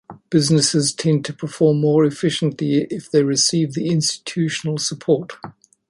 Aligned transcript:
Businesses 0.31 0.93
tend 0.95 1.23
to 1.25 1.33
perform 1.33 1.79
more 1.79 2.05
efficiently 2.05 2.87
if 2.89 3.11
they 3.11 3.21
receive 3.21 3.75
the 3.75 3.89
institutional 3.89 4.79
support. 4.79 5.33